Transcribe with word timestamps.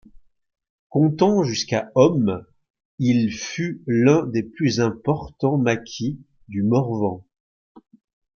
Comptant 0.89 1.43
jusqu'à 1.43 1.91
hommes, 1.93 2.43
il 2.97 3.31
fut 3.31 3.83
l'un 3.85 4.25
des 4.25 4.41
plus 4.41 4.79
importants 4.79 5.59
maquis 5.59 6.17
du 6.47 6.63
Morvan. 6.63 7.23